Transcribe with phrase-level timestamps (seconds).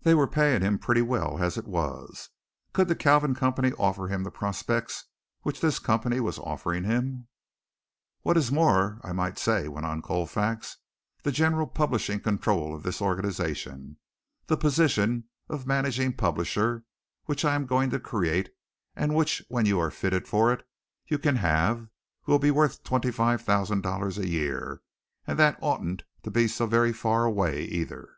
[0.00, 2.30] They were paying him pretty well as it was.
[2.72, 5.04] Could the Kalvin Company offer him the prospects
[5.42, 7.28] which this company was offering him?
[8.22, 10.78] "What is more, I might say," went on Colfax,
[11.22, 13.98] "the general publishing control of this organization
[14.46, 16.84] the position of managing publisher,
[17.26, 18.48] which I am going to create
[18.94, 20.66] and which when you are fitted for it
[21.08, 21.90] you can have,
[22.24, 24.80] will be worth twenty five thousand dollars a year,
[25.26, 28.14] and that oughtn't to be so very far away, either."